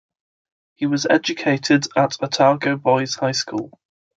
He 0.77 0.87
was 0.87 1.05
educated 1.07 1.85
at 1.95 2.19
Otago 2.23 2.75
Boys' 2.75 3.13
High 3.13 3.33
School. 3.33 3.79